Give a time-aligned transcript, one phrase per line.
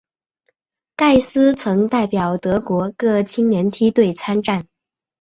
[0.95, 4.67] 盖斯曾代表德国各青年梯队参战。